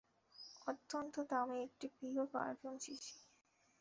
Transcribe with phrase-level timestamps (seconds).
[0.67, 3.15] অত্যন্ত দামী একটি পিওর পারফিউমের শিশি।